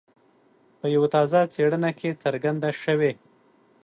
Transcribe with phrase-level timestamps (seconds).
[0.79, 3.13] په یوه تازه څېړنه کې څرګنده شوي.